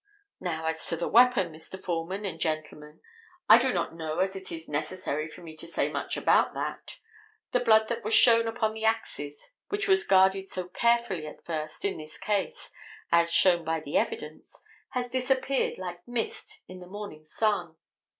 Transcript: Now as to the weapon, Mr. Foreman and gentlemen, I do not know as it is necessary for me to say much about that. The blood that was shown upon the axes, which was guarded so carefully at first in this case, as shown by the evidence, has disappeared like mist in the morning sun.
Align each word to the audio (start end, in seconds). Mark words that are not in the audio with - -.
Now 0.39 0.65
as 0.65 0.87
to 0.87 0.95
the 0.95 1.07
weapon, 1.07 1.53
Mr. 1.53 1.77
Foreman 1.79 2.25
and 2.25 2.39
gentlemen, 2.39 3.01
I 3.47 3.59
do 3.59 3.71
not 3.71 3.93
know 3.93 4.17
as 4.17 4.35
it 4.35 4.51
is 4.51 4.67
necessary 4.67 5.29
for 5.29 5.41
me 5.43 5.55
to 5.55 5.67
say 5.67 5.89
much 5.91 6.17
about 6.17 6.55
that. 6.55 6.97
The 7.51 7.59
blood 7.59 7.87
that 7.89 8.03
was 8.03 8.15
shown 8.15 8.47
upon 8.47 8.73
the 8.73 8.83
axes, 8.83 9.53
which 9.69 9.87
was 9.87 10.03
guarded 10.03 10.49
so 10.49 10.69
carefully 10.69 11.27
at 11.27 11.45
first 11.45 11.85
in 11.85 11.99
this 11.99 12.17
case, 12.17 12.71
as 13.11 13.31
shown 13.31 13.63
by 13.63 13.79
the 13.79 13.95
evidence, 13.95 14.63
has 14.89 15.07
disappeared 15.07 15.77
like 15.77 16.07
mist 16.07 16.63
in 16.67 16.79
the 16.79 16.87
morning 16.87 17.23
sun. 17.23 17.75